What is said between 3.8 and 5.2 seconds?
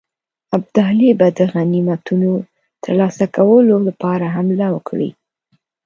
لپاره حمله وکړي.